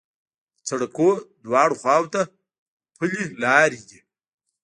[0.59, 1.13] د سړکونو
[1.45, 2.21] دواړو خواوو ته
[2.97, 3.99] پلي لارې دي.